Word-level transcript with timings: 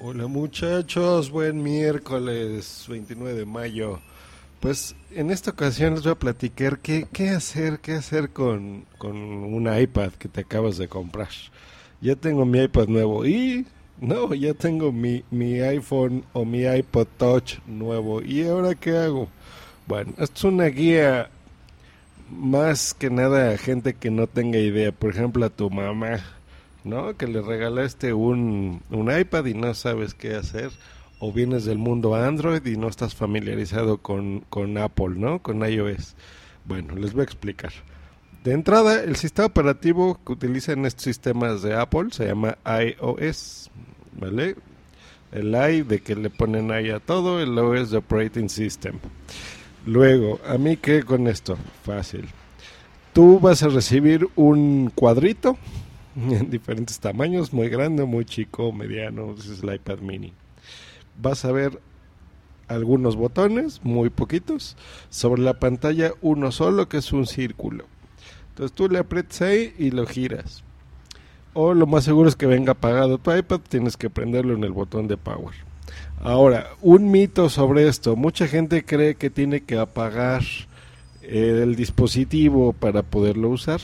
Hola 0.00 0.26
muchachos, 0.26 1.30
buen 1.30 1.62
miércoles 1.62 2.84
29 2.88 3.38
de 3.38 3.46
mayo. 3.46 4.00
Pues 4.58 4.96
en 5.12 5.30
esta 5.30 5.52
ocasión 5.52 5.94
les 5.94 6.02
voy 6.02 6.10
a 6.10 6.18
platicar 6.18 6.80
qué, 6.80 7.06
qué 7.12 7.28
hacer, 7.30 7.78
qué 7.78 7.92
hacer 7.92 8.30
con, 8.30 8.86
con 8.98 9.16
un 9.16 9.72
iPad 9.72 10.10
que 10.14 10.26
te 10.28 10.40
acabas 10.40 10.78
de 10.78 10.88
comprar. 10.88 11.28
Ya 12.00 12.16
tengo 12.16 12.44
mi 12.44 12.60
iPad 12.60 12.88
nuevo 12.88 13.24
y 13.24 13.66
no, 14.00 14.34
ya 14.34 14.52
tengo 14.52 14.90
mi, 14.90 15.22
mi 15.30 15.60
iPhone 15.60 16.24
o 16.32 16.44
mi 16.44 16.64
iPod 16.64 17.06
Touch 17.16 17.60
nuevo. 17.64 18.20
¿Y 18.20 18.42
ahora 18.48 18.74
qué 18.74 18.96
hago? 18.96 19.28
Bueno, 19.86 20.12
esto 20.18 20.34
es 20.34 20.44
una 20.44 20.66
guía 20.66 21.30
más 22.28 22.94
que 22.94 23.10
nada 23.10 23.52
a 23.52 23.58
gente 23.58 23.94
que 23.94 24.10
no 24.10 24.26
tenga 24.26 24.58
idea. 24.58 24.90
Por 24.90 25.10
ejemplo, 25.10 25.46
a 25.46 25.50
tu 25.50 25.70
mamá 25.70 26.20
¿no? 26.84 27.16
Que 27.16 27.26
le 27.26 27.40
regalaste 27.40 28.12
un, 28.12 28.82
un 28.90 29.18
iPad 29.18 29.46
y 29.46 29.54
no 29.54 29.74
sabes 29.74 30.14
qué 30.14 30.34
hacer, 30.34 30.70
o 31.18 31.32
vienes 31.32 31.64
del 31.64 31.78
mundo 31.78 32.14
Android 32.14 32.64
y 32.66 32.76
no 32.76 32.88
estás 32.88 33.14
familiarizado 33.14 33.98
con, 33.98 34.40
con 34.50 34.76
Apple, 34.78 35.14
¿no? 35.16 35.40
Con 35.40 35.68
iOS. 35.68 36.14
Bueno, 36.64 36.94
les 36.94 37.12
voy 37.12 37.22
a 37.22 37.24
explicar. 37.24 37.72
De 38.44 38.52
entrada, 38.52 39.02
el 39.02 39.16
sistema 39.16 39.46
operativo 39.46 40.20
que 40.24 40.32
utilizan 40.32 40.84
estos 40.84 41.04
sistemas 41.04 41.62
de 41.62 41.74
Apple 41.74 42.08
se 42.10 42.26
llama 42.26 42.58
iOS, 42.66 43.70
¿vale? 44.20 44.56
El 45.32 45.54
i 45.54 45.82
de 45.82 46.00
que 46.00 46.14
le 46.14 46.30
ponen 46.30 46.70
ahí 46.70 46.90
a 46.90 47.00
todo, 47.00 47.40
el 47.40 47.58
OS 47.58 47.90
de 47.90 47.96
Operating 47.96 48.48
System. 48.48 48.98
Luego, 49.86 50.40
¿a 50.46 50.58
mí 50.58 50.76
qué 50.76 51.02
con 51.02 51.26
esto? 51.26 51.56
Fácil. 51.82 52.28
Tú 53.12 53.40
vas 53.40 53.62
a 53.62 53.68
recibir 53.68 54.28
un 54.36 54.90
cuadrito 54.94 55.56
en 56.16 56.50
diferentes 56.50 57.00
tamaños, 57.00 57.52
muy 57.52 57.68
grande, 57.68 58.04
muy 58.04 58.24
chico, 58.24 58.72
mediano, 58.72 59.34
es 59.38 59.62
el 59.62 59.74
iPad 59.74 59.98
mini. 59.98 60.32
Vas 61.20 61.44
a 61.44 61.52
ver 61.52 61.80
algunos 62.68 63.16
botones, 63.16 63.80
muy 63.82 64.10
poquitos, 64.10 64.76
sobre 65.10 65.42
la 65.42 65.54
pantalla 65.54 66.12
uno 66.22 66.52
solo 66.52 66.88
que 66.88 66.98
es 66.98 67.12
un 67.12 67.26
círculo. 67.26 67.84
Entonces 68.50 68.74
tú 68.74 68.88
le 68.88 68.98
aprietas 68.98 69.42
ahí 69.42 69.74
y 69.78 69.90
lo 69.90 70.06
giras. 70.06 70.64
O 71.52 71.74
lo 71.74 71.86
más 71.86 72.04
seguro 72.04 72.28
es 72.28 72.36
que 72.36 72.46
venga 72.46 72.72
apagado 72.72 73.18
tu 73.18 73.32
iPad, 73.32 73.60
tienes 73.68 73.96
que 73.96 74.10
prenderlo 74.10 74.54
en 74.54 74.64
el 74.64 74.72
botón 74.72 75.06
de 75.06 75.16
power. 75.16 75.54
Ahora, 76.20 76.70
un 76.80 77.10
mito 77.10 77.48
sobre 77.48 77.86
esto, 77.86 78.16
mucha 78.16 78.48
gente 78.48 78.84
cree 78.84 79.14
que 79.14 79.30
tiene 79.30 79.60
que 79.60 79.78
apagar 79.78 80.42
eh, 81.22 81.60
el 81.62 81.76
dispositivo 81.76 82.72
para 82.72 83.02
poderlo 83.02 83.50
usar 83.50 83.80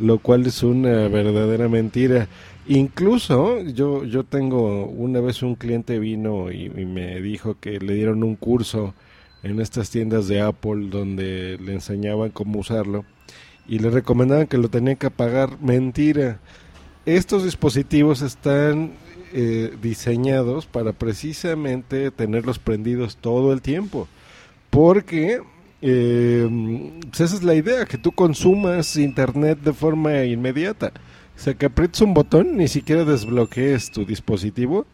lo 0.00 0.18
cual 0.18 0.46
es 0.46 0.62
una 0.62 1.08
verdadera 1.08 1.68
mentira. 1.68 2.28
Incluso 2.66 3.62
yo, 3.62 4.04
yo 4.04 4.24
tengo 4.24 4.86
una 4.86 5.20
vez 5.20 5.42
un 5.42 5.54
cliente 5.54 5.98
vino 5.98 6.52
y, 6.52 6.68
me 6.68 7.20
dijo 7.20 7.56
que 7.58 7.78
le 7.78 7.94
dieron 7.94 8.22
un 8.22 8.36
curso 8.36 8.94
en 9.42 9.60
estas 9.60 9.90
tiendas 9.90 10.28
de 10.28 10.40
Apple 10.40 10.88
donde 10.90 11.58
le 11.58 11.72
enseñaban 11.72 12.30
cómo 12.30 12.58
usarlo 12.58 13.04
y 13.66 13.78
le 13.78 13.90
recomendaban 13.90 14.46
que 14.46 14.58
lo 14.58 14.68
tenía 14.68 14.96
que 14.96 15.06
apagar. 15.06 15.60
Mentira. 15.60 16.40
Estos 17.06 17.44
dispositivos 17.44 18.20
están 18.20 18.92
eh, 19.32 19.74
diseñados 19.80 20.66
para 20.66 20.92
precisamente 20.92 22.10
tenerlos 22.10 22.58
prendidos 22.58 23.16
todo 23.16 23.52
el 23.52 23.62
tiempo. 23.62 24.08
Porque 24.70 25.40
eh, 25.80 26.48
pues 27.08 27.20
esa 27.20 27.36
es 27.36 27.42
la 27.42 27.54
idea, 27.54 27.84
que 27.84 27.98
tú 27.98 28.12
consumas 28.12 28.96
internet 28.96 29.60
de 29.60 29.72
forma 29.72 30.24
inmediata. 30.24 30.92
O 31.36 31.40
sea, 31.40 31.54
que 31.54 31.66
aprietes 31.66 32.00
un 32.00 32.14
botón, 32.14 32.56
ni 32.56 32.66
siquiera 32.66 33.04
desbloquees 33.04 33.92
tu 33.92 34.04
dispositivo 34.04 34.86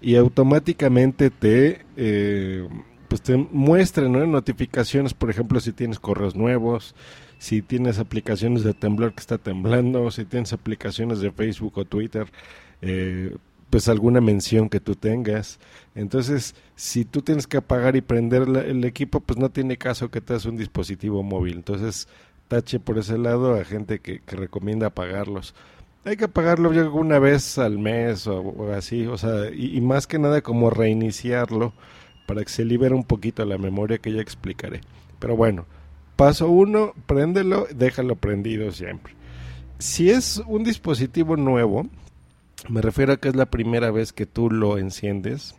y 0.00 0.16
automáticamente 0.16 1.30
te, 1.30 1.86
eh, 1.96 2.68
pues 3.06 3.22
te 3.22 3.36
muestre 3.36 4.08
notificaciones, 4.08 5.14
por 5.14 5.30
ejemplo, 5.30 5.60
si 5.60 5.72
tienes 5.72 6.00
correos 6.00 6.34
nuevos, 6.34 6.96
si 7.38 7.62
tienes 7.62 8.00
aplicaciones 8.00 8.64
de 8.64 8.74
temblor 8.74 9.14
que 9.14 9.20
está 9.20 9.38
temblando, 9.38 10.10
si 10.10 10.24
tienes 10.24 10.52
aplicaciones 10.52 11.20
de 11.20 11.30
Facebook 11.30 11.78
o 11.78 11.84
Twitter. 11.84 12.26
Eh, 12.80 13.36
pues 13.72 13.88
alguna 13.88 14.20
mención 14.20 14.68
que 14.68 14.80
tú 14.80 14.96
tengas. 14.96 15.58
Entonces, 15.94 16.54
si 16.76 17.06
tú 17.06 17.22
tienes 17.22 17.46
que 17.46 17.56
apagar 17.56 17.96
y 17.96 18.02
prender 18.02 18.42
el 18.42 18.84
equipo, 18.84 19.20
pues 19.20 19.38
no 19.38 19.50
tiene 19.50 19.78
caso 19.78 20.10
que 20.10 20.20
te 20.20 20.34
hagas 20.34 20.44
un 20.44 20.58
dispositivo 20.58 21.22
móvil. 21.22 21.54
Entonces, 21.54 22.06
tache 22.48 22.78
por 22.80 22.98
ese 22.98 23.16
lado 23.16 23.54
a 23.54 23.64
gente 23.64 24.00
que, 24.00 24.20
recomienda 24.26 24.88
apagarlos. 24.88 25.54
Hay 26.04 26.18
que 26.18 26.24
apagarlo 26.24 26.74
yo 26.74 26.92
una 26.92 27.18
vez 27.18 27.56
al 27.56 27.78
mes 27.78 28.26
o, 28.26 28.74
así, 28.74 29.06
o 29.06 29.16
sea, 29.16 29.48
y, 29.50 29.74
y, 29.74 29.80
más 29.80 30.06
que 30.06 30.18
nada 30.18 30.42
como 30.42 30.68
reiniciarlo 30.68 31.72
para 32.26 32.42
que 32.44 32.50
se 32.50 32.66
libere 32.66 32.94
un 32.94 33.04
poquito 33.04 33.42
la 33.46 33.56
memoria 33.56 33.96
que 33.96 34.12
ya 34.12 34.20
explicaré. 34.20 34.82
Pero 35.18 35.34
bueno, 35.34 35.64
paso 36.16 36.46
uno, 36.50 36.92
préndelo, 37.06 37.66
déjalo 37.74 38.16
prendido 38.16 38.70
siempre. 38.70 39.14
Si 39.78 40.10
es 40.10 40.42
un 40.46 40.62
dispositivo 40.62 41.38
nuevo, 41.38 41.88
me 42.68 42.80
refiero 42.80 43.12
a 43.12 43.16
que 43.16 43.28
es 43.28 43.36
la 43.36 43.46
primera 43.46 43.90
vez 43.90 44.12
que 44.12 44.26
tú 44.26 44.50
lo 44.50 44.78
enciendes 44.78 45.54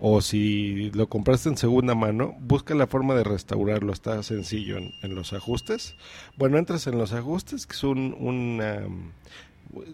o 0.00 0.20
si 0.20 0.90
lo 0.90 1.08
compraste 1.08 1.48
en 1.48 1.56
segunda 1.56 1.94
mano, 1.94 2.36
busca 2.40 2.74
la 2.74 2.86
forma 2.86 3.14
de 3.14 3.24
restaurarlo. 3.24 3.92
Está 3.92 4.22
sencillo 4.22 4.76
en, 4.76 5.14
los 5.14 5.32
ajustes. 5.32 5.96
Bueno, 6.36 6.58
entras 6.58 6.86
en 6.86 6.98
los 6.98 7.12
ajustes, 7.12 7.66
que 7.66 7.74
es 7.74 7.84
un, 7.84 8.14
un 8.18 9.12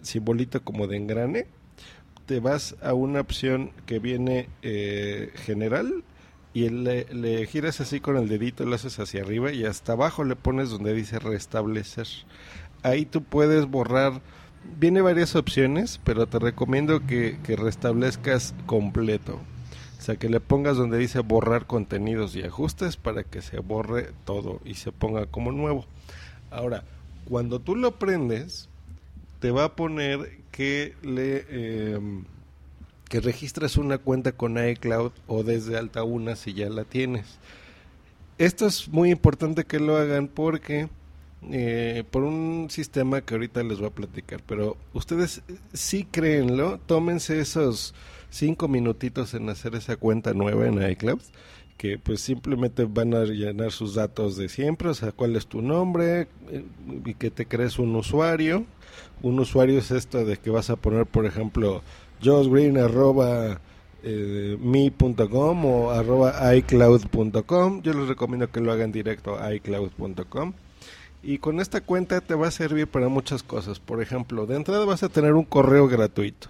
simbolito 0.01 0.63
como 0.63 0.87
de 0.87 0.97
engrane. 0.97 1.47
Te 2.25 2.39
vas 2.39 2.75
a 2.81 2.93
una 2.93 3.21
opción 3.21 3.71
que 3.85 3.99
viene 3.99 4.49
eh, 4.63 5.31
general 5.35 6.03
y 6.53 6.69
le, 6.69 7.05
le, 7.13 7.45
giras 7.45 7.79
así 7.79 8.01
con 8.01 8.17
el 8.17 8.27
dedito, 8.27 8.65
lo 8.65 8.75
haces 8.75 8.99
hacia 8.99 9.21
arriba 9.21 9.53
y 9.53 9.63
hasta 9.63 9.93
abajo 9.93 10.23
le 10.25 10.35
pones 10.35 10.69
donde 10.69 10.93
dice 10.93 11.19
restablecer. 11.19 12.07
Ahí 12.83 13.05
tú 13.05 13.23
puedes 13.23 13.65
borrar 13.67 14.21
viene 14.79 15.01
varias 15.01 15.35
opciones, 15.35 15.99
pero 16.03 16.27
te 16.27 16.39
recomiendo 16.39 17.05
que, 17.05 17.37
restablezcas 17.47 18.53
completo. 18.65 19.39
O 19.99 20.01
sea, 20.03 20.15
que 20.15 20.29
le 20.29 20.39
pongas 20.39 20.77
donde 20.77 20.97
dice 20.97 21.19
borrar 21.19 21.67
contenidos 21.67 22.35
y 22.35 22.41
ajustes 22.41 22.97
para 22.97 23.23
que 23.23 23.41
se 23.41 23.59
borre 23.59 24.09
todo 24.25 24.59
y 24.65 24.73
se 24.73 24.91
ponga 24.91 25.27
como 25.27 25.51
nuevo. 25.51 25.85
Ahora, 26.49 26.83
cuando 27.25 27.59
tú 27.59 27.75
lo 27.75 27.99
prendes, 27.99 28.67
te 29.39 29.51
va 29.51 29.65
a 29.65 29.75
poner 29.75 30.39
que 30.51 30.95
le 31.03 31.45
em, 31.93 32.25
que 33.09 33.19
registres 33.19 33.77
una 33.77 33.97
cuenta 33.97 34.31
con 34.31 34.57
iCloud 34.57 35.11
o 35.27 35.43
desde 35.43 35.77
alta 35.77 36.03
una 36.03 36.35
si 36.35 36.53
ya 36.53 36.69
la 36.69 36.83
tienes. 36.85 37.37
Esto 38.37 38.65
es 38.65 38.87
muy 38.87 39.11
importante 39.11 39.65
que 39.65 39.79
lo 39.79 39.97
hagan 39.97 40.27
porque 40.27 40.89
eh, 41.49 42.03
por 42.11 42.23
un 42.23 42.67
sistema 42.69 43.21
que 43.21 43.33
ahorita 43.33 43.63
les 43.63 43.79
voy 43.79 43.87
a 43.87 43.95
platicar, 43.95 44.41
pero 44.45 44.77
ustedes 44.93 45.41
sí 45.73 46.07
créenlo, 46.09 46.79
tómense 46.85 47.39
esos 47.39 47.95
cinco 48.29 48.67
minutitos 48.67 49.33
en 49.33 49.49
hacer 49.49 49.73
esa 49.75 49.95
cuenta 49.95 50.33
nueva 50.33 50.67
en 50.67 50.81
iCloud, 50.91 51.21
que 51.77 51.97
pues 51.97 52.21
simplemente 52.21 52.85
van 52.85 53.15
a 53.15 53.23
llenar 53.23 53.71
sus 53.71 53.95
datos 53.95 54.37
de 54.37 54.49
siempre, 54.49 54.89
o 54.89 54.93
sea, 54.93 55.11
cuál 55.11 55.35
es 55.35 55.47
tu 55.47 55.63
nombre 55.63 56.27
eh, 56.49 56.63
y 57.05 57.15
que 57.15 57.31
te 57.31 57.47
crees 57.47 57.79
un 57.79 57.95
usuario. 57.95 58.65
Un 59.23 59.39
usuario 59.39 59.79
es 59.79 59.89
esto 59.89 60.23
de 60.23 60.37
que 60.37 60.51
vas 60.51 60.69
a 60.69 60.75
poner, 60.75 61.07
por 61.07 61.25
ejemplo, 61.25 61.81
josgreen 62.23 62.77
arroba 62.77 63.61
eh, 64.03 64.57
me.com 64.61 65.65
o 65.65 65.89
arroba 65.89 66.55
iCloud.com. 66.55 67.81
Yo 67.81 67.93
les 67.93 68.07
recomiendo 68.07 68.51
que 68.51 68.61
lo 68.61 68.71
hagan 68.71 68.91
directo 68.91 69.39
a 69.39 69.55
iCloud.com 69.55 70.53
y 71.23 71.37
con 71.37 71.59
esta 71.59 71.81
cuenta 71.81 72.21
te 72.21 72.33
va 72.33 72.47
a 72.47 72.51
servir 72.51 72.87
para 72.87 73.07
muchas 73.07 73.43
cosas. 73.43 73.79
Por 73.79 74.01
ejemplo, 74.01 74.45
de 74.47 74.55
entrada 74.55 74.85
vas 74.85 75.03
a 75.03 75.09
tener 75.09 75.33
un 75.33 75.43
correo 75.43 75.87
gratuito. 75.87 76.47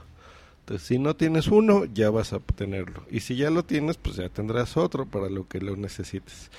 Entonces, 0.61 0.87
si 0.87 0.99
no 0.99 1.15
tienes 1.15 1.47
uno, 1.47 1.85
ya 1.85 2.09
vas 2.09 2.33
a 2.33 2.39
tenerlo. 2.39 3.03
Y 3.09 3.21
si 3.21 3.35
ya 3.35 3.49
lo 3.49 3.63
tienes, 3.63 3.97
pues 3.97 4.15
ya 4.15 4.29
tendrás 4.29 4.77
otro 4.77 5.05
para 5.05 5.29
lo 5.29 5.47
que 5.47 5.59
lo 5.59 5.75
necesites. 5.75 6.49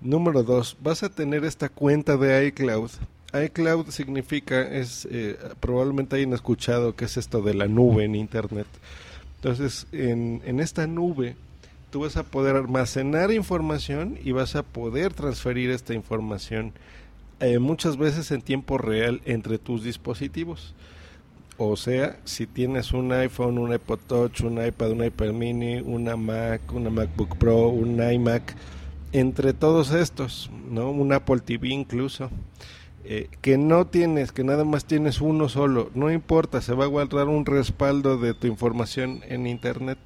Número 0.00 0.42
dos, 0.42 0.76
vas 0.80 1.02
a 1.02 1.10
tener 1.10 1.44
esta 1.44 1.68
cuenta 1.68 2.16
de 2.16 2.46
iCloud. 2.46 2.90
iCloud 3.34 3.90
significa, 3.90 4.62
es 4.62 5.06
eh, 5.10 5.36
probablemente 5.60 6.16
hayan 6.16 6.32
escuchado 6.32 6.94
que 6.94 7.04
es 7.04 7.16
esto 7.16 7.42
de 7.42 7.54
la 7.54 7.66
nube 7.66 8.04
en 8.04 8.14
Internet. 8.14 8.68
Entonces, 9.36 9.86
en, 9.92 10.40
en 10.46 10.60
esta 10.60 10.86
nube, 10.86 11.36
tú 11.90 12.00
vas 12.00 12.16
a 12.16 12.22
poder 12.22 12.56
almacenar 12.56 13.32
información 13.32 14.18
y 14.24 14.32
vas 14.32 14.56
a 14.56 14.62
poder 14.62 15.12
transferir 15.12 15.70
esta 15.70 15.94
información 15.94 16.72
eh, 17.40 17.58
muchas 17.58 17.96
veces 17.96 18.30
en 18.30 18.42
tiempo 18.42 18.78
real 18.78 19.20
entre 19.24 19.58
tus 19.58 19.84
dispositivos. 19.84 20.74
O 21.60 21.76
sea, 21.76 22.20
si 22.24 22.46
tienes 22.46 22.92
un 22.92 23.12
iPhone, 23.12 23.58
un 23.58 23.72
iPod 23.72 23.98
Touch, 24.06 24.42
un 24.42 24.64
iPad, 24.64 24.92
un 24.92 25.04
iPad 25.04 25.32
mini, 25.32 25.80
una 25.80 26.16
Mac, 26.16 26.72
una 26.72 26.88
MacBook 26.88 27.36
Pro, 27.36 27.68
un 27.68 28.00
iMac, 28.00 28.54
entre 29.12 29.54
todos 29.54 29.92
estos, 29.92 30.50
¿no? 30.70 30.90
Un 30.90 31.12
Apple 31.12 31.40
TV 31.40 31.68
incluso, 31.68 32.30
eh, 33.04 33.28
que 33.40 33.58
no 33.58 33.86
tienes, 33.86 34.30
que 34.30 34.44
nada 34.44 34.64
más 34.64 34.84
tienes 34.84 35.20
uno 35.20 35.48
solo, 35.48 35.90
no 35.94 36.12
importa, 36.12 36.60
se 36.60 36.74
va 36.74 36.84
a 36.84 36.88
guardar 36.88 37.26
un 37.26 37.44
respaldo 37.46 38.18
de 38.18 38.34
tu 38.34 38.46
información 38.46 39.22
en 39.28 39.46
Internet. 39.46 39.98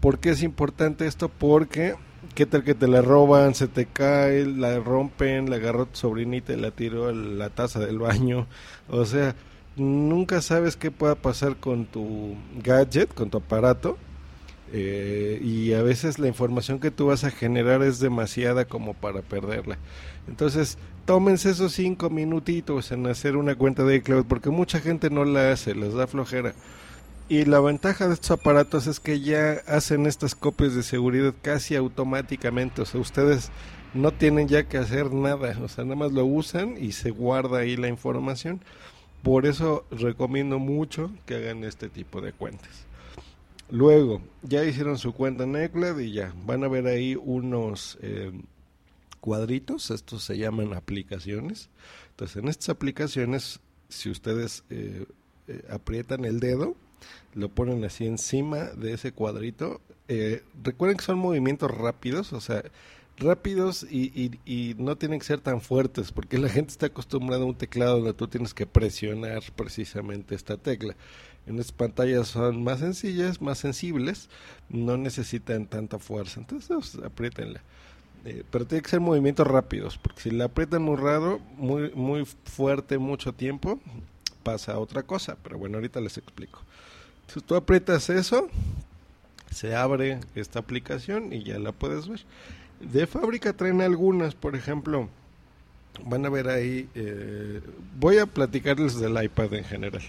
¿Por 0.00 0.18
qué 0.18 0.30
es 0.30 0.42
importante 0.42 1.06
esto? 1.06 1.28
Porque 1.28 1.94
qué 2.34 2.46
tal 2.46 2.64
que 2.64 2.74
te 2.74 2.88
la 2.88 3.02
roban, 3.02 3.54
se 3.54 3.68
te 3.68 3.86
cae, 3.86 4.46
la 4.46 4.78
rompen, 4.80 5.50
la 5.50 5.56
agarró 5.56 5.86
tu 5.86 5.96
sobrinita 5.96 6.52
y 6.52 6.56
la 6.56 6.70
tiró 6.70 7.08
a 7.08 7.12
la 7.12 7.50
taza 7.50 7.80
del 7.80 7.98
baño. 7.98 8.46
O 8.88 9.04
sea, 9.04 9.34
nunca 9.76 10.40
sabes 10.40 10.76
qué 10.76 10.90
pueda 10.90 11.14
pasar 11.14 11.56
con 11.56 11.86
tu 11.86 12.36
gadget, 12.62 13.12
con 13.14 13.30
tu 13.30 13.38
aparato. 13.38 13.96
Eh, 14.72 15.40
y 15.42 15.72
a 15.72 15.82
veces 15.82 16.18
la 16.18 16.26
información 16.26 16.80
que 16.80 16.90
tú 16.90 17.06
vas 17.06 17.22
a 17.22 17.30
generar 17.30 17.82
es 17.82 18.00
demasiada 18.00 18.64
como 18.64 18.94
para 18.94 19.22
perderla. 19.22 19.78
Entonces, 20.26 20.78
tómense 21.04 21.50
esos 21.50 21.72
cinco 21.72 22.10
minutitos 22.10 22.90
en 22.90 23.06
hacer 23.06 23.36
una 23.36 23.54
cuenta 23.54 23.84
de 23.84 23.96
iCloud 23.96 24.24
porque 24.26 24.50
mucha 24.50 24.80
gente 24.80 25.10
no 25.10 25.24
la 25.24 25.52
hace, 25.52 25.74
les 25.74 25.94
da 25.94 26.06
flojera. 26.06 26.54
Y 27.28 27.46
la 27.46 27.58
ventaja 27.60 28.06
de 28.06 28.14
estos 28.14 28.32
aparatos 28.32 28.86
es 28.86 29.00
que 29.00 29.20
ya 29.20 29.62
hacen 29.66 30.06
estas 30.06 30.34
copias 30.34 30.74
de 30.74 30.82
seguridad 30.82 31.34
casi 31.40 31.74
automáticamente. 31.74 32.82
O 32.82 32.84
sea, 32.84 33.00
ustedes 33.00 33.50
no 33.94 34.12
tienen 34.12 34.46
ya 34.46 34.68
que 34.68 34.76
hacer 34.76 35.10
nada. 35.12 35.58
O 35.62 35.68
sea, 35.68 35.84
nada 35.84 35.96
más 35.96 36.12
lo 36.12 36.26
usan 36.26 36.76
y 36.78 36.92
se 36.92 37.10
guarda 37.10 37.60
ahí 37.60 37.76
la 37.76 37.88
información. 37.88 38.60
Por 39.22 39.46
eso 39.46 39.86
recomiendo 39.90 40.58
mucho 40.58 41.10
que 41.24 41.36
hagan 41.36 41.64
este 41.64 41.88
tipo 41.88 42.20
de 42.20 42.34
cuentas. 42.34 42.86
Luego, 43.70 44.20
ya 44.42 44.62
hicieron 44.62 44.98
su 44.98 45.14
cuenta 45.14 45.44
en 45.44 45.64
iCloud 45.64 45.98
y 46.00 46.12
ya 46.12 46.34
van 46.44 46.62
a 46.62 46.68
ver 46.68 46.86
ahí 46.86 47.16
unos 47.16 47.96
eh, 48.02 48.32
cuadritos. 49.20 49.90
Estos 49.90 50.24
se 50.24 50.36
llaman 50.36 50.74
aplicaciones. 50.74 51.70
Entonces, 52.10 52.36
en 52.36 52.48
estas 52.48 52.68
aplicaciones, 52.68 53.60
si 53.88 54.10
ustedes 54.10 54.62
eh, 54.68 55.06
eh, 55.48 55.64
aprietan 55.70 56.26
el 56.26 56.38
dedo, 56.38 56.76
lo 57.34 57.48
ponen 57.48 57.84
así 57.84 58.06
encima 58.06 58.64
de 58.76 58.92
ese 58.92 59.12
cuadrito. 59.12 59.80
Eh, 60.08 60.42
recuerden 60.62 60.96
que 60.96 61.04
son 61.04 61.18
movimientos 61.18 61.70
rápidos, 61.70 62.32
o 62.32 62.40
sea, 62.40 62.62
rápidos 63.18 63.86
y, 63.90 64.74
no 64.78 64.96
tienen 64.96 65.18
que 65.18 65.26
ser 65.26 65.40
tan 65.40 65.60
fuertes, 65.60 66.12
porque 66.12 66.38
la 66.38 66.48
gente 66.48 66.72
está 66.72 66.86
acostumbrada 66.86 67.42
a 67.42 67.46
un 67.46 67.54
teclado 67.54 67.96
donde 67.96 68.14
tú 68.14 68.28
tienes 68.28 68.54
que 68.54 68.66
presionar 68.66 69.42
precisamente 69.56 70.34
esta 70.34 70.56
tecla. 70.56 70.96
En 71.46 71.58
estas 71.58 71.72
pantallas 71.72 72.28
son 72.28 72.64
más 72.64 72.80
sencillas, 72.80 73.40
más 73.40 73.58
sensibles, 73.58 74.30
no 74.68 74.96
necesitan 74.96 75.66
tanta 75.66 75.98
fuerza, 75.98 76.40
entonces 76.40 76.68
pues, 76.68 77.04
apriétenla. 77.04 77.62
Eh, 78.24 78.42
pero 78.50 78.66
tiene 78.66 78.82
que 78.82 78.88
ser 78.88 79.00
movimientos 79.00 79.46
rápidos, 79.46 79.98
porque 79.98 80.22
si 80.22 80.30
la 80.30 80.46
aprietan 80.46 80.82
muy 80.82 80.96
raro, 80.96 81.40
muy, 81.56 81.90
muy 81.94 82.24
fuerte, 82.24 82.96
mucho 82.96 83.34
tiempo, 83.34 83.78
pasa 84.44 84.78
otra 84.78 85.02
cosa. 85.02 85.36
Pero 85.42 85.58
bueno, 85.58 85.78
ahorita 85.78 86.00
les 86.00 86.16
explico. 86.18 86.60
Si 87.26 87.40
tú 87.40 87.56
aprietas 87.56 88.10
eso, 88.10 88.48
se 89.50 89.74
abre 89.74 90.20
esta 90.34 90.60
aplicación 90.60 91.32
y 91.32 91.42
ya 91.42 91.58
la 91.58 91.72
puedes 91.72 92.06
ver. 92.06 92.20
De 92.80 93.06
fábrica 93.06 93.52
traen 93.52 93.80
algunas, 93.80 94.34
por 94.34 94.54
ejemplo, 94.54 95.08
van 96.04 96.26
a 96.26 96.28
ver 96.28 96.48
ahí, 96.48 96.88
eh, 96.94 97.60
voy 97.98 98.18
a 98.18 98.26
platicarles 98.26 99.00
del 99.00 99.22
iPad 99.22 99.54
en 99.54 99.64
general. 99.64 100.02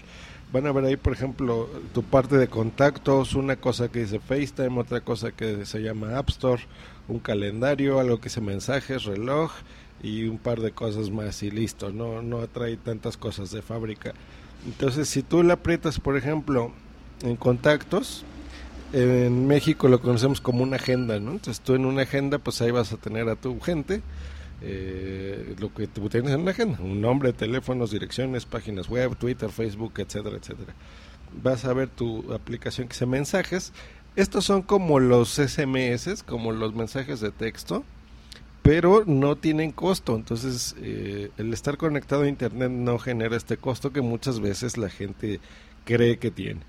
Van 0.52 0.66
a 0.66 0.72
ver 0.72 0.84
ahí, 0.84 0.96
por 0.96 1.12
ejemplo, 1.12 1.68
tu 1.92 2.02
parte 2.02 2.36
de 2.36 2.48
contactos, 2.48 3.34
una 3.34 3.56
cosa 3.56 3.88
que 3.88 4.00
dice 4.00 4.20
FaceTime, 4.20 4.78
otra 4.78 5.00
cosa 5.00 5.32
que 5.32 5.66
se 5.66 5.80
llama 5.80 6.18
App 6.18 6.28
Store, 6.28 6.62
un 7.08 7.18
calendario, 7.18 7.98
algo 7.98 8.18
que 8.18 8.24
dice 8.24 8.40
mensajes, 8.40 9.04
reloj 9.04 9.52
y 10.02 10.24
un 10.24 10.38
par 10.38 10.60
de 10.60 10.72
cosas 10.72 11.10
más 11.10 11.42
y 11.42 11.50
listo, 11.50 11.90
no, 11.90 12.22
no 12.22 12.46
trae 12.48 12.76
tantas 12.76 13.16
cosas 13.16 13.50
de 13.50 13.62
fábrica. 13.62 14.12
Entonces, 14.66 15.08
si 15.08 15.22
tú 15.22 15.42
la 15.42 15.54
aprietas, 15.54 16.00
por 16.00 16.16
ejemplo, 16.16 16.72
en 17.22 17.36
contactos, 17.36 18.24
en 18.92 19.46
México 19.46 19.88
lo 19.88 20.00
conocemos 20.00 20.40
como 20.40 20.62
una 20.62 20.76
agenda, 20.76 21.18
¿no? 21.20 21.32
Entonces 21.32 21.60
tú 21.60 21.74
en 21.74 21.84
una 21.84 22.02
agenda, 22.02 22.38
pues 22.38 22.60
ahí 22.62 22.70
vas 22.70 22.92
a 22.92 22.96
tener 22.96 23.28
a 23.28 23.36
tu 23.36 23.58
gente, 23.60 24.02
eh, 24.62 25.54
lo 25.58 25.72
que 25.74 25.86
tú 25.86 26.08
tienes 26.08 26.32
en 26.32 26.40
una 26.40 26.52
agenda, 26.52 26.78
un 26.80 27.00
nombre, 27.00 27.32
teléfonos, 27.32 27.90
direcciones, 27.90 28.46
páginas 28.46 28.88
web, 28.88 29.16
Twitter, 29.16 29.50
Facebook, 29.50 29.94
etcétera, 29.96 30.36
etcétera. 30.36 30.74
Vas 31.42 31.64
a 31.64 31.72
ver 31.72 31.88
tu 31.88 32.32
aplicación 32.32 32.88
que 32.88 32.94
se 32.94 33.06
mensajes. 33.06 33.72
Estos 34.14 34.44
son 34.44 34.62
como 34.62 34.98
los 34.98 35.34
SMS, 35.34 36.22
como 36.22 36.52
los 36.52 36.74
mensajes 36.74 37.20
de 37.20 37.32
texto, 37.32 37.84
pero 38.66 39.04
no 39.06 39.36
tienen 39.36 39.70
costo. 39.70 40.16
Entonces, 40.16 40.74
eh, 40.80 41.30
el 41.38 41.52
estar 41.52 41.76
conectado 41.76 42.22
a 42.22 42.28
Internet 42.28 42.70
no 42.72 42.98
genera 42.98 43.36
este 43.36 43.58
costo 43.58 43.92
que 43.92 44.00
muchas 44.00 44.40
veces 44.40 44.76
la 44.76 44.90
gente 44.90 45.38
cree 45.84 46.18
que 46.18 46.32
tiene. 46.32 46.62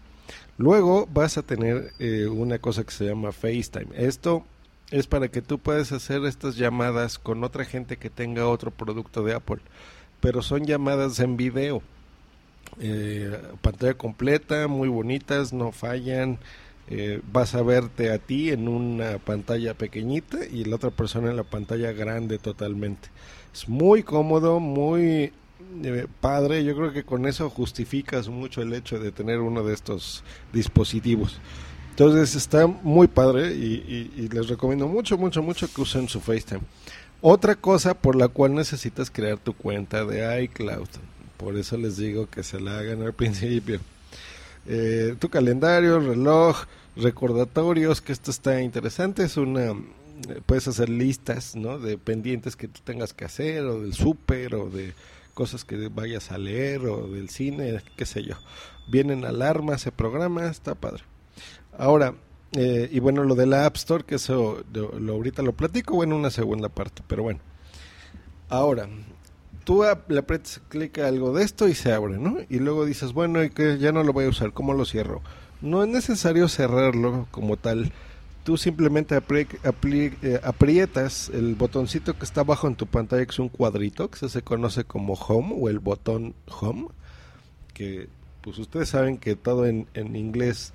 Luego 0.60 1.08
vas 1.12 1.40
a 1.40 1.42
tener 1.42 1.94
eh, 1.98 2.28
una 2.28 2.60
cosa 2.60 2.84
que 2.84 2.92
se 2.92 3.06
llama 3.06 3.32
FaceTime. 3.32 3.88
Esto 3.96 4.46
es 4.92 5.08
para 5.08 5.30
que 5.30 5.42
tú 5.42 5.58
puedas 5.58 5.92
hacer 5.92 6.24
estas 6.26 6.56
llamadas 6.56 7.18
con 7.18 7.44
otra 7.44 7.66
gente 7.66 7.98
que 7.98 8.12
tenga 8.12 8.48
otro 8.48 8.70
producto 8.70 9.24
de 9.24 9.34
Apple, 9.34 9.62
pero 10.22 10.44
son 10.44 10.66
llamadas 10.66 11.20
en 11.20 11.36
video. 11.36 11.82
Eh, 12.80 13.36
pantalla 13.62 13.96
completa, 13.96 14.68
muy 14.68 14.88
bonitas, 14.88 15.52
no 15.52 15.72
fallan. 15.72 16.38
Eh, 16.89 17.22
vas 17.34 17.54
a 17.54 17.62
verte 17.62 18.12
a 18.12 18.18
ti 18.18 18.50
en 18.50 18.69
una 18.69 19.18
pantalla 19.18 19.74
pequeñita 19.74 20.45
y 20.45 20.63
la 20.63 20.78
otra 20.78 20.89
persona 20.89 21.30
en 21.30 21.36
la 21.36 21.44
pantalla 21.44 21.92
grande 21.92 22.39
totalmente. 22.39 23.10
Es 23.54 23.68
muy 23.68 24.04
cómodo, 24.04 24.62
muy 24.62 25.34
eh, 25.84 26.07
padre, 26.22 26.63
yo 26.63 26.75
creo 26.78 26.94
que 26.94 27.04
con 27.04 27.25
eso 27.25 27.50
justificas 27.50 28.30
mucho 28.30 28.62
el 28.62 28.74
hecho 28.74 29.00
de 29.00 29.12
tener 29.12 29.39
uno 29.39 29.63
de 29.63 29.74
estos 29.74 30.24
dispositivos. 30.54 31.39
Entonces 31.89 32.36
está 32.36 32.68
muy 32.68 33.07
padre 33.07 33.54
y, 33.54 34.30
les 34.31 34.48
recomiendo 34.48 34.88
mucho, 34.88 35.18
mucho, 35.18 35.42
mucho 35.42 35.68
que 35.74 35.81
usen 35.81 36.07
su 36.07 36.22
FaceTime. 36.22 36.62
Otra 37.22 37.56
cosa 37.56 37.95
por 37.95 38.16
la 38.16 38.28
cual 38.28 38.54
necesitas 38.54 39.10
crear 39.10 39.40
tu 39.40 39.54
cuenta 39.54 40.06
de 40.06 40.44
iCloud. 40.44 40.88
Por 41.38 41.57
eso 41.57 41.75
les 41.75 41.98
digo 41.98 42.30
que 42.30 42.44
se 42.44 42.60
la 42.60 42.78
hagan 42.78 43.01
al 43.01 43.13
principio. 43.16 43.80
Eh, 44.68 45.16
tu 45.19 45.30
calendario, 45.30 46.00
reloj, 46.00 46.66
recordatorios, 46.96 48.02
que 48.02 48.12
esto 48.12 48.31
está 48.31 48.62
interesante. 48.62 49.24
Es 49.24 49.38
una, 49.38 49.74
puedes 50.46 50.68
hacer 50.68 50.90
listas, 50.90 51.56
¿no? 51.56 51.80
De 51.80 51.98
pendientes 51.98 52.56
que 52.56 52.68
tú 52.68 52.81
tengas 52.84 53.14
que 53.14 53.25
hacer, 53.25 53.64
o 53.64 53.81
del 53.81 53.94
súper, 53.94 54.56
o 54.56 54.69
de 54.69 54.94
cosas 55.34 55.64
que 55.64 55.88
vayas 55.90 56.31
a 56.31 56.40
leer 56.40 56.88
o 56.88 57.08
del 57.08 57.30
cine, 57.30 57.80
qué 57.96 58.08
sé 58.08 58.24
yo. 58.24 58.36
Vienen 58.88 59.24
alarmas, 59.24 59.81
se 59.81 59.92
programa, 59.92 60.48
está 60.48 60.74
padre. 60.74 61.04
Ahora, 61.78 62.16
eh, 62.54 62.90
y 62.92 63.00
bueno, 63.00 63.24
lo 63.24 63.36
de 63.36 63.45
la 63.45 63.68
App 63.68 63.76
Store, 63.76 64.04
que 64.04 64.16
eso 64.16 64.64
lo, 64.74 65.14
ahorita 65.14 65.44
lo 65.44 65.54
platico, 65.54 65.95
bueno, 65.95 66.16
una 66.16 66.31
segunda 66.31 66.69
parte, 66.69 67.04
pero 67.07 67.21
bueno. 67.21 67.40
Ahora, 68.50 68.90
tú 69.68 69.83
le 70.07 70.19
aprietas 70.19 70.62
clic 70.69 70.97
a 71.00 71.09
algo 71.09 71.33
de 71.33 71.44
esto 71.44 71.68
y 71.68 71.76
se 71.76 71.92
abre, 71.92 72.18
¿no? 72.18 72.38
Y 72.47 72.59
luego 72.59 72.86
dices, 72.86 73.12
bueno, 73.12 73.44
y 73.44 73.50
que 73.50 73.78
ya 73.78 73.92
no 73.92 74.02
lo 74.02 74.14
voy 74.14 74.24
a 74.24 74.30
usar, 74.30 74.54
¿cómo 74.54 74.74
lo 74.74 74.86
cierro? 74.86 75.21
No 75.59 75.83
es 75.83 75.90
necesario 75.90 76.47
cerrarlo 76.47 77.28
como 77.31 77.57
tal 77.57 77.92
tú 78.45 78.56
simplemente 78.56 79.14
eh, 79.18 80.40
aprietas 80.42 81.28
el 81.33 81.56
botoncito 81.56 82.18
que 82.18 82.24
está 82.24 82.42
abajo 82.42 82.69
en 82.69 82.76
tu 82.76 82.88
pantalla, 82.88 83.26
que 83.26 83.31
es 83.31 83.40
un 83.40 83.50
cuadrito, 83.50 84.09
que 84.09 84.30
se 84.30 84.42
conoce 84.42 84.86
como 84.86 85.16
Home 85.16 85.54
o 85.59 85.68
el 85.68 85.80
botón 85.80 86.33
Home, 86.62 86.88
que 87.74 88.07
pues 88.40 88.57
ustedes 88.57 88.88
saben 88.88 89.18
que 89.18 89.36
todo 89.36 89.66
en, 89.66 89.86
inglés 89.95 90.71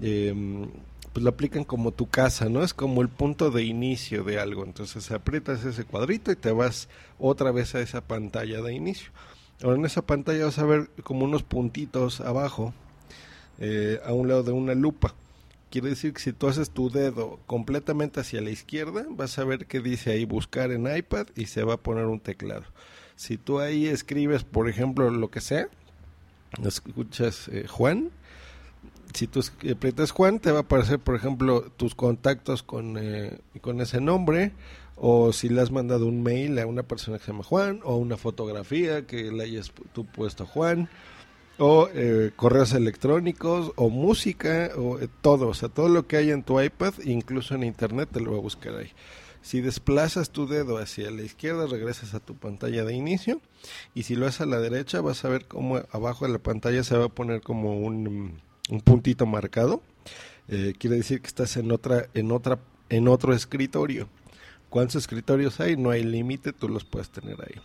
em, 0.00 0.66
pues 1.14 1.24
lo 1.24 1.30
aplican 1.30 1.64
como 1.64 1.92
tu 1.92 2.10
casa, 2.10 2.50
¿no? 2.50 2.62
Es 2.62 2.74
como 2.74 3.00
el 3.00 3.08
punto 3.08 3.50
de 3.50 3.64
inicio 3.64 4.22
de 4.22 4.38
algo. 4.38 4.64
Entonces 4.64 5.10
aprietas 5.10 5.64
ese 5.64 5.84
cuadrito 5.84 6.30
y 6.30 6.36
te 6.36 6.52
vas 6.52 6.90
otra 7.18 7.50
vez 7.52 7.74
a 7.74 7.80
esa 7.80 8.02
pantalla 8.02 8.60
de 8.60 8.74
inicio. 8.74 9.10
Ahora 9.62 9.78
en 9.78 9.86
esa 9.86 10.02
pantalla 10.02 10.44
vas 10.44 10.58
a 10.58 10.66
ver 10.66 10.90
como 11.02 11.24
unos 11.24 11.42
puntitos 11.42 12.20
abajo, 12.20 12.74
eh, 13.58 13.98
a 14.04 14.12
un 14.12 14.28
lado 14.28 14.42
de 14.42 14.52
una 14.52 14.74
lupa 14.74 15.14
Quiere 15.74 15.88
decir 15.88 16.12
que 16.12 16.20
si 16.20 16.32
tú 16.32 16.46
haces 16.46 16.70
tu 16.70 16.88
dedo 16.88 17.40
completamente 17.46 18.20
hacia 18.20 18.40
la 18.40 18.50
izquierda, 18.50 19.06
vas 19.10 19.36
a 19.40 19.44
ver 19.44 19.66
que 19.66 19.80
dice 19.80 20.12
ahí 20.12 20.24
buscar 20.24 20.70
en 20.70 20.86
iPad 20.86 21.26
y 21.34 21.46
se 21.46 21.64
va 21.64 21.74
a 21.74 21.78
poner 21.78 22.06
un 22.06 22.20
teclado. 22.20 22.62
Si 23.16 23.38
tú 23.38 23.58
ahí 23.58 23.88
escribes, 23.88 24.44
por 24.44 24.68
ejemplo, 24.68 25.10
lo 25.10 25.32
que 25.32 25.40
sea, 25.40 25.66
escuchas 26.64 27.48
eh, 27.48 27.66
Juan, 27.66 28.12
si 29.14 29.26
tú 29.26 29.40
aprietas 29.72 30.10
Juan, 30.10 30.40
te 30.40 30.50
va 30.50 30.58
a 30.58 30.62
aparecer, 30.62 30.98
por 30.98 31.14
ejemplo, 31.14 31.62
tus 31.76 31.94
contactos 31.94 32.62
con, 32.62 32.96
eh, 32.98 33.38
con 33.60 33.80
ese 33.80 34.00
nombre, 34.00 34.52
o 34.96 35.32
si 35.32 35.48
le 35.48 35.60
has 35.60 35.70
mandado 35.70 36.06
un 36.06 36.22
mail 36.22 36.58
a 36.58 36.66
una 36.66 36.82
persona 36.82 37.18
que 37.18 37.24
se 37.24 37.32
llama 37.32 37.44
Juan, 37.44 37.80
o 37.84 37.96
una 37.96 38.16
fotografía 38.16 39.06
que 39.06 39.30
le 39.32 39.44
hayas 39.44 39.72
tú 39.92 40.04
puesto 40.04 40.46
Juan, 40.46 40.88
o 41.58 41.88
eh, 41.94 42.32
correos 42.34 42.72
electrónicos 42.72 43.72
o 43.76 43.88
música 43.88 44.70
o 44.76 44.98
eh, 44.98 45.08
todo, 45.20 45.48
o 45.48 45.54
sea, 45.54 45.68
todo 45.68 45.88
lo 45.88 46.06
que 46.06 46.16
hay 46.16 46.30
en 46.30 46.42
tu 46.42 46.60
iPad, 46.60 46.94
incluso 47.04 47.54
en 47.54 47.62
internet 47.62 48.08
te 48.12 48.20
lo 48.20 48.32
va 48.32 48.38
a 48.38 48.40
buscar 48.40 48.76
ahí. 48.76 48.90
Si 49.40 49.60
desplazas 49.60 50.30
tu 50.30 50.46
dedo 50.48 50.78
hacia 50.78 51.10
la 51.10 51.22
izquierda, 51.22 51.66
regresas 51.66 52.14
a 52.14 52.20
tu 52.20 52.34
pantalla 52.34 52.84
de 52.84 52.94
inicio 52.94 53.40
y 53.94 54.04
si 54.04 54.16
lo 54.16 54.26
haces 54.26 54.40
a 54.40 54.46
la 54.46 54.58
derecha, 54.58 55.00
vas 55.00 55.24
a 55.24 55.28
ver 55.28 55.46
cómo 55.46 55.82
abajo 55.92 56.26
de 56.26 56.32
la 56.32 56.38
pantalla 56.38 56.82
se 56.82 56.96
va 56.96 57.06
a 57.06 57.10
poner 57.10 57.42
como 57.42 57.78
un, 57.78 58.40
un 58.70 58.80
puntito 58.80 59.26
marcado. 59.26 59.82
eh, 60.48 60.74
quiere 60.78 60.96
decir 60.96 61.20
que 61.20 61.28
estás 61.28 61.56
en 61.56 61.72
otra, 61.72 62.06
en 62.14 62.30
otra, 62.30 62.58
en 62.90 63.08
otro 63.08 63.34
escritorio. 63.34 64.08
¿Cuántos 64.68 64.96
escritorios 64.96 65.60
hay? 65.60 65.76
No 65.76 65.90
hay 65.90 66.02
límite, 66.02 66.52
tú 66.52 66.68
los 66.68 66.84
puedes 66.84 67.08
tener 67.08 67.36
ahí. 67.40 67.60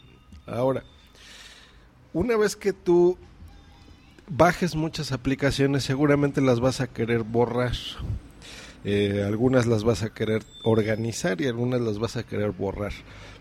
Ahora, 0.45 0.83
una 2.13 2.37
vez 2.37 2.55
que 2.55 2.71
tú 2.73 3.17
bajes 4.29 4.75
muchas 4.75 5.11
aplicaciones, 5.11 5.83
seguramente 5.83 6.39
las 6.41 6.59
vas 6.59 6.81
a 6.81 6.87
querer 6.87 7.23
borrar. 7.23 7.73
Eh, 8.85 9.23
algunas 9.25 9.65
las 9.65 9.83
vas 9.83 10.03
a 10.03 10.13
querer 10.13 10.43
organizar 10.63 11.41
y 11.41 11.47
algunas 11.47 11.81
las 11.81 11.99
vas 11.99 12.15
a 12.15 12.23
querer 12.23 12.51
borrar. 12.51 12.93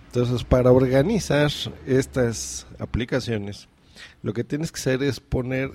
Entonces, 0.06 0.44
para 0.44 0.72
organizar 0.72 1.50
estas 1.86 2.66
aplicaciones, 2.78 3.68
lo 4.22 4.32
que 4.32 4.44
tienes 4.44 4.72
que 4.72 4.80
hacer 4.80 5.02
es 5.02 5.20
poner, 5.20 5.70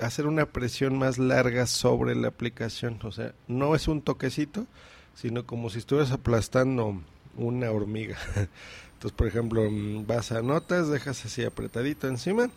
hacer 0.00 0.26
una 0.26 0.46
presión 0.46 0.98
más 0.98 1.18
larga 1.18 1.66
sobre 1.66 2.14
la 2.14 2.28
aplicación. 2.28 2.98
O 3.02 3.12
sea, 3.12 3.32
no 3.46 3.74
es 3.74 3.88
un 3.88 4.02
toquecito, 4.02 4.66
sino 5.14 5.46
como 5.46 5.70
si 5.70 5.78
estuvieras 5.78 6.12
aplastando 6.12 7.00
una 7.36 7.70
hormiga. 7.70 8.16
Entonces, 8.94 9.16
por 9.16 9.28
ejemplo, 9.28 9.70
mm, 9.70 10.06
vas 10.06 10.32
a 10.32 10.42
notas, 10.42 10.88
dejas 10.88 11.24
así 11.24 11.44
apretadito 11.44 12.08
encima 12.08 12.50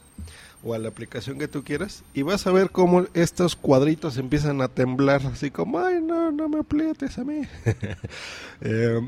o 0.63 0.74
a 0.74 0.79
la 0.79 0.89
aplicación 0.89 1.38
que 1.38 1.48
tú 1.48 1.63
quieras 1.63 2.03
y 2.13 2.24
vas 2.24 2.45
a 2.48 2.51
ver 2.51 2.71
cómo 2.71 3.05
estos 3.13 3.55
cuadritos 3.55 4.17
empiezan 4.17 4.62
a 4.62 4.67
temblar, 4.67 5.21
así 5.25 5.51
como, 5.51 5.79
ay, 5.79 6.01
no, 6.01 6.31
no 6.31 6.50
me 6.50 6.60
aprietes 6.60 7.17
a 7.17 7.24
mí. 7.24 7.41
eh, 8.62 9.01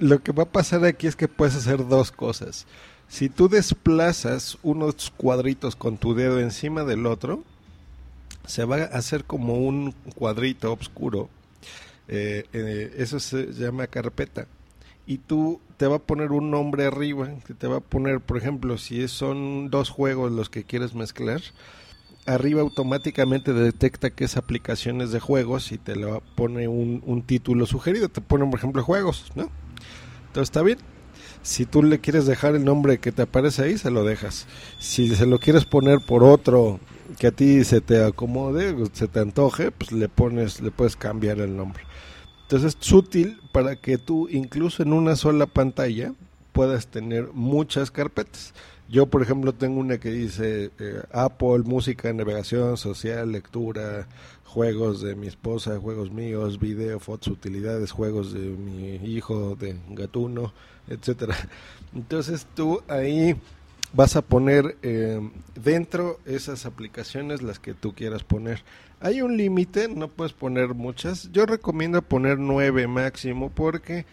lo 0.00 0.22
que 0.22 0.32
va 0.32 0.44
a 0.44 0.50
pasar 0.50 0.84
aquí 0.84 1.06
es 1.06 1.14
que 1.14 1.28
puedes 1.28 1.54
hacer 1.54 1.86
dos 1.86 2.10
cosas. 2.10 2.66
Si 3.08 3.28
tú 3.28 3.48
desplazas 3.48 4.58
unos 4.62 5.12
cuadritos 5.16 5.76
con 5.76 5.98
tu 5.98 6.14
dedo 6.14 6.40
encima 6.40 6.84
del 6.84 7.06
otro, 7.06 7.44
se 8.50 8.64
va 8.64 8.76
a 8.78 8.84
hacer 8.98 9.24
como 9.24 9.54
un 9.54 9.92
cuadrito 10.16 10.72
oscuro. 10.72 11.28
Eh, 12.08 12.44
eh, 12.52 12.94
eso 12.98 13.20
se 13.20 13.52
llama 13.52 13.86
carpeta. 13.86 14.48
Y 15.06 15.18
tú 15.18 15.60
te 15.76 15.86
va 15.86 15.96
a 15.96 16.00
poner 16.00 16.32
un 16.32 16.50
nombre 16.50 16.84
arriba, 16.84 17.30
que 17.46 17.54
te 17.54 17.68
va 17.68 17.76
a 17.76 17.80
poner, 17.80 18.18
por 18.18 18.36
ejemplo, 18.36 18.76
si 18.76 19.06
son 19.06 19.70
dos 19.70 19.88
juegos 19.88 20.32
los 20.32 20.50
que 20.50 20.64
quieres 20.64 20.94
mezclar, 20.94 21.40
arriba 22.26 22.60
automáticamente 22.60 23.52
detecta 23.52 24.10
que 24.10 24.24
es 24.24 24.36
aplicaciones 24.36 25.12
de 25.12 25.20
juegos 25.20 25.70
y 25.70 25.78
te 25.78 25.94
lo 25.94 26.20
pone 26.34 26.66
un, 26.66 27.04
un 27.06 27.22
título 27.22 27.66
sugerido. 27.66 28.08
Te 28.08 28.20
pone, 28.20 28.44
por 28.46 28.58
ejemplo, 28.58 28.82
juegos, 28.82 29.30
¿no? 29.36 29.48
Entonces 30.26 30.48
está 30.48 30.62
bien. 30.62 30.78
Si 31.42 31.66
tú 31.66 31.84
le 31.84 32.00
quieres 32.00 32.26
dejar 32.26 32.56
el 32.56 32.64
nombre 32.64 32.98
que 32.98 33.12
te 33.12 33.22
aparece 33.22 33.62
ahí, 33.62 33.78
se 33.78 33.92
lo 33.92 34.02
dejas. 34.02 34.48
Si 34.80 35.14
se 35.14 35.26
lo 35.26 35.38
quieres 35.38 35.64
poner 35.66 36.00
por 36.04 36.24
otro 36.24 36.80
que 37.18 37.26
a 37.28 37.32
ti 37.32 37.64
se 37.64 37.80
te 37.80 38.02
acomode, 38.04 38.74
se 38.92 39.08
te 39.08 39.20
antoje, 39.20 39.70
pues 39.70 39.92
le 39.92 40.08
pones, 40.08 40.60
le 40.60 40.70
puedes 40.70 40.96
cambiar 40.96 41.40
el 41.40 41.56
nombre. 41.56 41.82
Entonces 42.42 42.76
es 42.80 42.92
útil 42.92 43.40
para 43.52 43.76
que 43.76 43.98
tú 43.98 44.28
incluso 44.28 44.82
en 44.82 44.92
una 44.92 45.16
sola 45.16 45.46
pantalla 45.46 46.12
puedas 46.52 46.88
tener 46.88 47.28
muchas 47.32 47.90
carpetas. 47.90 48.54
Yo, 48.88 49.06
por 49.06 49.22
ejemplo, 49.22 49.52
tengo 49.52 49.78
una 49.78 49.98
que 49.98 50.10
dice 50.10 50.72
eh, 50.80 51.02
Apple, 51.12 51.60
música, 51.64 52.12
navegación, 52.12 52.76
social, 52.76 53.30
lectura, 53.30 54.08
juegos 54.44 55.00
de 55.00 55.14
mi 55.14 55.28
esposa, 55.28 55.78
juegos 55.78 56.10
míos, 56.10 56.58
video, 56.58 56.98
fotos, 56.98 57.28
utilidades, 57.28 57.92
juegos 57.92 58.32
de 58.32 58.40
mi 58.40 58.96
hijo, 58.96 59.54
de 59.54 59.76
gatuno, 59.90 60.52
etcétera. 60.88 61.36
Entonces 61.94 62.48
tú 62.56 62.82
ahí 62.88 63.36
vas 63.92 64.16
a 64.16 64.22
poner 64.22 64.76
eh, 64.82 65.20
dentro 65.54 66.20
esas 66.24 66.66
aplicaciones 66.66 67.42
las 67.42 67.58
que 67.58 67.74
tú 67.74 67.94
quieras 67.94 68.24
poner. 68.24 68.62
Hay 69.00 69.22
un 69.22 69.36
límite, 69.36 69.88
no 69.88 70.08
puedes 70.08 70.32
poner 70.32 70.74
muchas. 70.74 71.30
Yo 71.32 71.46
recomiendo 71.46 72.02
poner 72.02 72.38
nueve 72.38 72.86
máximo 72.86 73.50
porque 73.50 74.04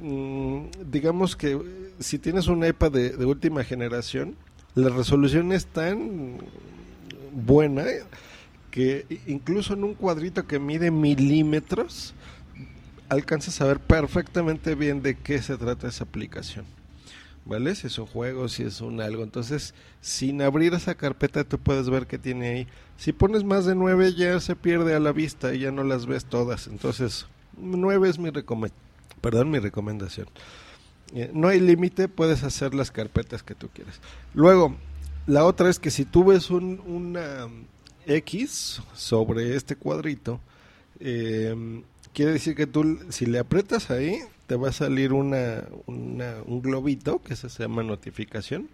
mm, 0.00 0.90
digamos 0.90 1.36
que 1.36 1.60
si 1.98 2.18
tienes 2.18 2.46
una 2.46 2.68
iPad 2.68 2.92
de, 2.92 3.10
de 3.10 3.24
última 3.24 3.64
generación, 3.64 4.36
la 4.74 4.88
resolución 4.88 5.52
es 5.52 5.66
tan 5.66 6.38
buena 7.32 7.84
que 8.70 9.20
incluso 9.26 9.74
en 9.74 9.84
un 9.84 9.94
cuadrito 9.94 10.46
que 10.46 10.58
mide 10.58 10.90
milímetros, 10.90 12.14
alcanzas 13.10 13.60
a 13.60 13.66
ver 13.66 13.80
perfectamente 13.80 14.74
bien 14.74 15.02
de 15.02 15.16
qué 15.16 15.42
se 15.42 15.58
trata 15.58 15.88
esa 15.88 16.04
aplicación. 16.04 16.64
¿Vale? 17.44 17.74
Si 17.74 17.88
es 17.88 17.98
un 17.98 18.06
juego, 18.06 18.48
si 18.48 18.62
es 18.62 18.80
un 18.80 19.00
algo. 19.00 19.24
Entonces, 19.24 19.74
sin 20.00 20.42
abrir 20.42 20.74
esa 20.74 20.94
carpeta, 20.94 21.44
tú 21.44 21.58
puedes 21.58 21.90
ver 21.90 22.06
qué 22.06 22.18
tiene 22.18 22.48
ahí. 22.48 22.66
Si 22.96 23.12
pones 23.12 23.42
más 23.42 23.64
de 23.64 23.74
nueve, 23.74 24.14
ya 24.14 24.38
se 24.40 24.54
pierde 24.54 24.94
a 24.94 25.00
la 25.00 25.12
vista 25.12 25.52
y 25.54 25.60
ya 25.60 25.72
no 25.72 25.82
las 25.82 26.06
ves 26.06 26.24
todas. 26.24 26.68
Entonces, 26.68 27.26
nueve 27.56 28.08
es 28.08 28.18
mi, 28.18 28.30
Perdón, 29.20 29.50
mi 29.50 29.58
recomendación. 29.58 30.28
Eh, 31.14 31.30
no 31.34 31.48
hay 31.48 31.60
límite, 31.60 32.08
puedes 32.08 32.44
hacer 32.44 32.74
las 32.74 32.90
carpetas 32.90 33.42
que 33.42 33.54
tú 33.54 33.68
quieras. 33.68 34.00
Luego, 34.34 34.76
la 35.26 35.44
otra 35.44 35.68
es 35.68 35.78
que 35.78 35.90
si 35.90 36.04
tú 36.04 36.24
ves 36.24 36.50
un, 36.50 36.80
una, 36.86 37.48
X 38.06 38.82
sobre 38.94 39.56
este 39.56 39.76
cuadrito, 39.76 40.40
eh, 41.00 41.82
quiere 42.12 42.32
decir 42.32 42.54
que 42.54 42.66
tú, 42.66 42.98
si 43.10 43.26
le 43.26 43.38
aprietas 43.38 43.90
ahí, 43.90 44.18
te 44.52 44.56
va 44.56 44.68
a 44.68 44.72
salir 44.72 45.14
una, 45.14 45.64
un 45.86 46.60
globito, 46.60 47.22
que 47.22 47.36
se 47.36 47.48
llama 47.48 47.82
notificación, 47.82 48.68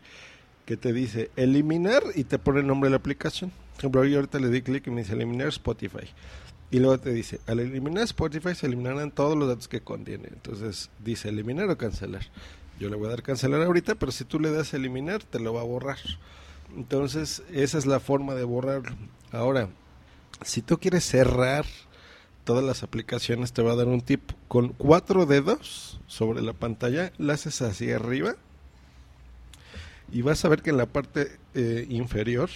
que 0.66 0.76
te 0.76 0.92
dice 0.92 1.30
eliminar 1.37 2.02
y 2.16 2.25
te 2.25 2.40
pone 2.40 2.58
el 2.58 2.66
nombre 2.66 2.88
de 2.88 2.90
la 2.90 2.97
aplicación. 2.97 3.50
Por 3.50 3.78
ejemplo, 3.78 4.04
yo 4.06 4.16
ahorita 4.16 4.40
le 4.40 4.49
di 4.49 4.62
clic 4.62 4.88
y 4.88 4.90
me 4.90 5.02
dice 5.02 5.12
eliminar 5.12 5.47
Spotify. 5.47 6.08
Y 6.73 6.80
luego 6.80 6.99
te 6.99 7.12
dice, 7.12 7.38
al 7.47 7.61
eliminar 7.61 8.02
Spotify 8.02 8.56
se 8.56 8.66
eliminarán 8.66 9.12
todos 9.12 9.38
los 9.38 9.47
datos 9.47 9.68
que 9.68 9.80
contiene. 9.80 10.26
Entonces 10.32 10.90
dice 10.99 11.28
eliminar 11.28 11.70
o 11.70 11.78
cancelar. 11.78 12.26
Yo 12.80 12.88
le 12.88 12.97
voy 12.97 13.06
a 13.06 13.11
dar 13.11 13.23
cancelar 13.23 13.62
ahorita, 13.62 13.94
pero 13.94 14.11
si 14.11 14.25
tú 14.25 14.40
le 14.40 14.50
das 14.50 14.75
eliminar, 14.75 15.23
te 15.23 15.38
lo 15.38 15.54
va 15.54 15.61
a 15.61 15.64
borrar. 15.64 15.99
Entonces, 16.76 17.44
esa 17.52 17.78
es 17.78 17.87
la 17.87 18.00
forma 18.00 18.35
de 18.35 18.42
borrarlo. 18.42 18.97
Ahora, 19.30 19.68
si 20.42 20.61
tú 20.61 20.78
quieres 20.78 21.04
cerrar 21.04 21.66
todas 22.49 22.64
las 22.64 22.83
aplicaciones, 22.83 23.52
te 23.52 23.61
va 23.61 23.73
a 23.73 23.76
dar 23.76 23.88
un 23.88 24.00
tip. 24.00 24.23
Con 24.49 24.71
cuatro 24.71 25.26
dedos 25.26 26.00
sobre 26.07 26.40
la 26.40 26.55
pantalla, 26.55 27.12
la 27.19 27.35
haces 27.35 27.61
hacia 27.61 27.97
arriba 27.97 28.37
y 30.11 30.23
vas 30.23 30.43
a 30.47 30.49
ver 30.49 30.62
que 30.62 30.71
en 30.71 30.78
la 30.78 30.87
parte 30.87 31.37
eh, 31.52 31.85
inferior, 31.90 32.49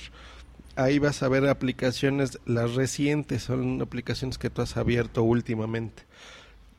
ahí 0.76 0.98
vas 0.98 1.22
a 1.22 1.28
ver 1.28 1.46
aplicaciones, 1.46 2.38
las 2.46 2.74
recientes, 2.74 3.42
son 3.42 3.82
aplicaciones 3.82 4.38
que 4.38 4.48
tú 4.48 4.62
has 4.62 4.78
abierto 4.78 5.24
últimamente. 5.24 6.04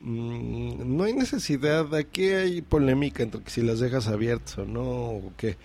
Mm, 0.00 0.96
no 0.96 1.04
hay 1.04 1.12
necesidad, 1.12 1.94
aquí 1.94 2.30
hay 2.30 2.62
polémica 2.62 3.22
entre 3.22 3.42
que 3.42 3.50
si 3.50 3.62
las 3.62 3.78
dejas 3.78 4.08
abiertas 4.08 4.58
o 4.58 4.64
no, 4.64 4.82
o 4.82 5.32
qué. 5.36 5.56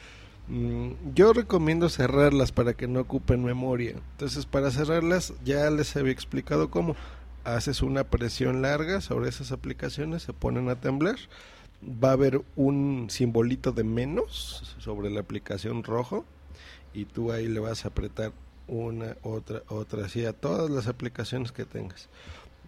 Mm, 0.49 0.91
yo 1.15 1.33
recomiendo 1.33 1.89
cerrarlas 1.89 2.51
para 2.51 2.75
que 2.75 2.87
no 2.87 2.99
ocupen 2.99 3.43
memoria. 3.43 3.95
Entonces, 4.11 4.45
para 4.45 4.69
cerrarlas, 4.69 5.33
ya 5.43 5.67
les 5.71 5.95
había 5.95 6.13
explicado 6.13 6.69
cómo. 6.69 6.95
Haces 7.43 7.81
una 7.81 8.03
presión 8.03 8.61
larga 8.61 9.01
sobre 9.01 9.29
esas 9.29 9.51
aplicaciones, 9.51 10.23
se 10.23 10.33
ponen 10.33 10.69
a 10.69 10.75
temblar. 10.75 11.15
Va 11.83 12.09
a 12.09 12.13
haber 12.13 12.41
un 12.55 13.07
simbolito 13.09 13.71
de 13.71 13.83
menos 13.83 14.75
sobre 14.79 15.09
la 15.09 15.21
aplicación 15.21 15.83
rojo 15.83 16.25
y 16.93 17.05
tú 17.05 17.31
ahí 17.31 17.47
le 17.47 17.59
vas 17.59 17.85
a 17.85 17.89
apretar 17.89 18.33
una, 18.67 19.15
otra, 19.23 19.63
otra, 19.67 20.05
así 20.05 20.25
a 20.25 20.33
todas 20.33 20.69
las 20.69 20.87
aplicaciones 20.87 21.51
que 21.51 21.65
tengas. 21.65 22.09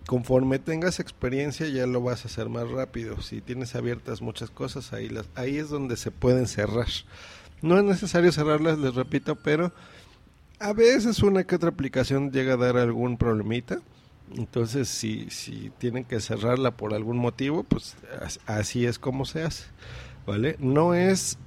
Conforme 0.07 0.57
tengas 0.57 0.99
experiencia 0.99 1.67
ya 1.67 1.85
lo 1.85 2.01
vas 2.01 2.25
a 2.25 2.27
hacer 2.27 2.49
más 2.49 2.69
rápido. 2.69 3.21
Si 3.21 3.41
tienes 3.41 3.75
abiertas 3.75 4.21
muchas 4.21 4.49
cosas, 4.49 4.93
ahí, 4.93 5.09
las, 5.09 5.27
ahí 5.35 5.57
es 5.57 5.69
donde 5.69 5.95
se 5.95 6.11
pueden 6.11 6.47
cerrar. 6.47 6.87
No 7.61 7.77
es 7.77 7.83
necesario 7.83 8.31
cerrarlas, 8.31 8.79
les 8.79 8.95
repito, 8.95 9.35
pero 9.35 9.71
a 10.59 10.73
veces 10.73 11.21
una 11.21 11.43
que 11.43 11.55
otra 11.55 11.69
aplicación 11.69 12.31
llega 12.31 12.53
a 12.53 12.57
dar 12.57 12.77
algún 12.77 13.17
problemita. 13.17 13.79
Entonces, 14.35 14.88
si, 14.88 15.29
si 15.29 15.71
tienen 15.77 16.03
que 16.03 16.19
cerrarla 16.19 16.71
por 16.71 16.93
algún 16.93 17.17
motivo, 17.17 17.63
pues 17.63 17.95
así 18.45 18.85
es 18.85 19.00
como 19.00 19.25
se 19.25 19.43
hace. 19.43 19.65
¿Vale? 20.25 20.55
No 20.59 20.93
es 20.93 21.38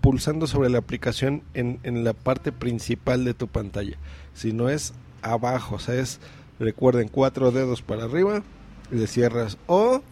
pulsando 0.00 0.46
sobre 0.46 0.70
la 0.70 0.78
aplicación 0.78 1.42
en, 1.54 1.78
en 1.82 2.04
la 2.04 2.12
parte 2.12 2.50
principal 2.50 3.24
de 3.24 3.34
tu 3.34 3.46
pantalla, 3.48 3.96
sino 4.34 4.68
es 4.68 4.94
abajo. 5.20 5.76
O 5.76 5.78
sea, 5.78 5.94
es, 5.94 6.18
recuerden, 6.58 7.08
cuatro 7.08 7.52
dedos 7.52 7.82
para 7.82 8.04
arriba, 8.04 8.42
le 8.90 9.06
cierras 9.06 9.58
o 9.66 10.02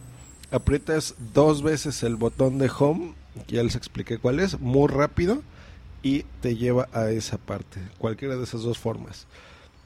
aprietas 0.51 1.15
dos 1.33 1.63
veces 1.63 2.03
el 2.03 2.15
botón 2.15 2.57
de 2.57 2.69
home 2.77 3.13
ya 3.47 3.63
les 3.63 3.75
expliqué 3.75 4.17
cuál 4.17 4.39
es, 4.39 4.59
muy 4.59 4.87
rápido 4.87 5.41
y 6.03 6.23
te 6.41 6.55
lleva 6.55 6.89
a 6.93 7.09
esa 7.11 7.37
parte, 7.37 7.79
cualquiera 7.97 8.35
de 8.35 8.43
esas 8.43 8.63
dos 8.63 8.77
formas. 8.77 9.27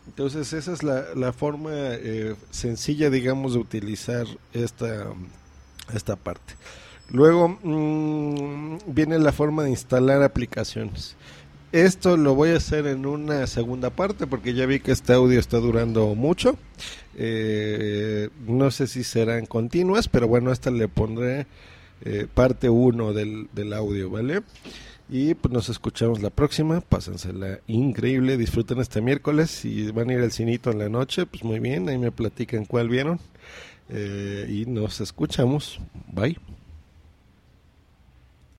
Entonces 0.08 0.54
esa 0.54 0.74
es 0.74 0.84
la, 0.84 1.34
forma 1.34 1.72
eh, 1.74 2.36
sencilla, 2.52 3.10
digamos, 3.10 3.54
de 3.54 3.60
utilizar 3.60 4.26
esta, 4.54 5.08
esta 5.94 6.16
parte. 6.16 6.54
Luego 7.12 7.60
mmm, 7.62 8.78
viene 8.88 9.20
la 9.20 9.32
forma 9.32 9.64
de 9.64 9.72
instalar 9.72 10.24
aplicaciones. 10.24 11.16
Esto 11.72 12.16
lo 12.16 12.36
voy 12.36 12.52
a 12.52 12.58
hacer 12.58 12.88
en 12.88 13.06
una 13.06 13.48
segunda 13.48 13.90
parte 13.90 14.28
porque 14.28 14.54
ya 14.54 14.66
vi 14.66 14.80
que 14.80 14.92
este 14.92 15.14
audio 15.14 15.40
está 15.40 15.58
durando 15.58 16.16
mucho. 16.16 16.58
Eh, 17.16 18.30
no 18.48 18.72
sé 18.72 18.88
si 18.88 19.04
serán 19.04 19.46
continuas, 19.46 20.08
pero 20.08 20.28
bueno, 20.28 20.52
esta 20.52 20.72
le 20.72 20.88
pondré 20.88 21.48
eh, 22.06 22.28
parte 22.34 22.70
1 22.70 23.14
del, 23.14 23.50
del 23.54 23.74
audio, 23.74 24.10
¿vale? 24.10 24.42
Y 25.08 25.36
pues 25.36 25.54
nos 25.54 25.70
escuchamos 25.70 26.22
la 26.22 26.30
próxima. 26.30 26.82
Pásensela 26.82 27.60
increíble. 27.68 28.38
Disfruten 28.38 28.80
este 28.80 29.02
miércoles. 29.02 29.52
Si 29.52 29.92
van 29.92 30.10
a 30.10 30.14
ir 30.14 30.22
al 30.22 30.32
cinito 30.32 30.72
en 30.72 30.80
la 30.80 30.90
noche, 30.90 31.26
pues 31.26 31.44
muy 31.44 31.60
bien. 31.60 31.88
Ahí 31.90 31.98
me 31.98 32.12
platican 32.12 32.66
cuál 32.66 32.90
vieron. 32.90 33.20
Eh, 33.90 34.48
y 34.50 34.66
nos 34.66 35.02
escuchamos. 35.02 35.80
Bye. 36.12 36.38